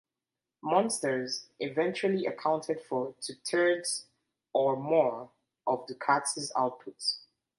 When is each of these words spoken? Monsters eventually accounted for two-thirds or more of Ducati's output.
Monsters 0.63 1.45
eventually 1.59 2.25
accounted 2.25 2.81
for 2.89 3.13
two-thirds 3.21 4.07
or 4.51 4.75
more 4.75 5.29
of 5.67 5.85
Ducati's 5.85 6.51
output. 6.57 6.95